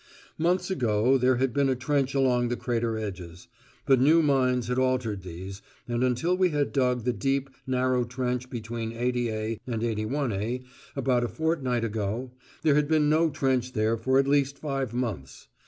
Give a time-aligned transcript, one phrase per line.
[0.39, 3.47] Months ago there had been a trench along the crater edges;
[3.85, 8.49] but new mines had altered these, and until we had dug the deep, narrow trench
[8.49, 10.63] between 80A and 81A
[10.95, 12.31] about a fortnight ago,
[12.63, 15.49] there had been no trench there for at least five months.